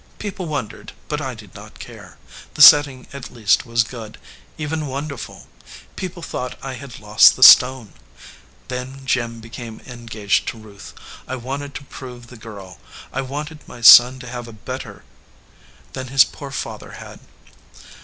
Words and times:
People 0.17 0.47
wondered, 0.47 0.93
but 1.09 1.21
I 1.21 1.35
did 1.35 1.53
not 1.53 1.77
care. 1.77 2.17
The 2.55 2.63
setting 2.63 3.05
at 3.13 3.29
least 3.31 3.67
was 3.67 3.83
good, 3.83 4.17
even 4.57 4.87
wonderful. 4.87 5.45
People 5.95 6.23
thought 6.23 6.57
I 6.63 6.73
had 6.73 6.99
lost 6.99 7.35
the 7.35 7.43
stone. 7.43 7.93
Then 8.67 9.05
Jim 9.05 9.41
became 9.41 9.79
engaged 9.85 10.47
to 10.47 10.57
Ruth. 10.57 10.95
I 11.27 11.35
wanted 11.35 11.75
to 11.75 11.83
prove 11.83 12.27
the 12.29 12.35
girl. 12.35 12.79
I 13.13 13.21
wanted 13.21 13.59
my 13.67 13.81
son 13.81 14.17
to 14.21 14.27
have 14.27 14.47
a 14.47 14.53
better 14.53 15.03
than 15.93 16.07
his 16.07 16.23
poor 16.23 16.49
father 16.49 16.93
had. 16.93 17.19